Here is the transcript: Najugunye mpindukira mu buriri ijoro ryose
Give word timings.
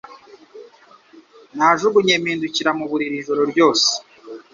Najugunye 1.55 2.13
mpindukira 2.21 2.71
mu 2.77 2.85
buriri 2.89 3.15
ijoro 3.21 3.41
ryose 3.51 3.89